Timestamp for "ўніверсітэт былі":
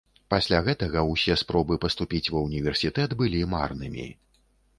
2.47-3.45